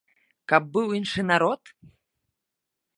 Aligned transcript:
Каб 0.53 0.63
быў 0.77 0.95
іншы 1.01 1.21
народ? 1.31 1.61